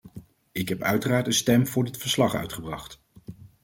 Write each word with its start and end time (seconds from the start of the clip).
Ik 0.51 0.69
heb 0.69 0.81
uiteraard 0.81 1.27
een 1.27 1.33
stem 1.33 1.67
voor 1.67 1.83
dit 1.85 1.97
verslag 1.97 2.35
uitgebracht. 2.35 3.01